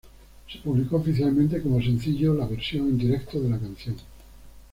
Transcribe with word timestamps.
Se 0.51 0.57
publicó 0.57 0.95
oficialmente 0.95 1.61
como 1.61 1.79
sencillo 1.79 2.33
la 2.33 2.47
versión 2.47 2.87
en 2.89 2.97
directo 2.97 3.39
de 3.39 3.49
la 3.49 3.59
canción. 3.59 3.95